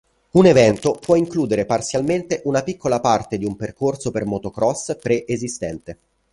[0.31, 5.97] Un evento può includere parzialmente una piccola parte di un percorso per motocross preesistente.